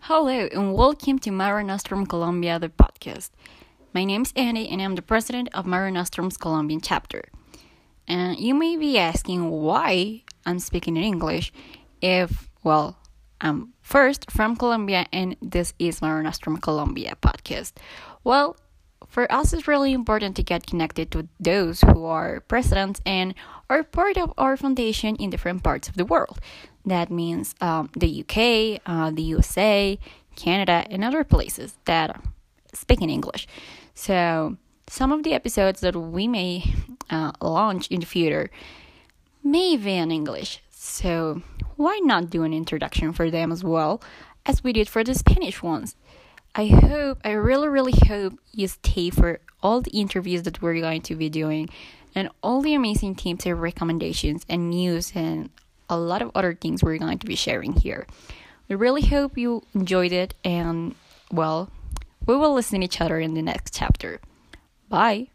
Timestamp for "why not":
41.76-42.30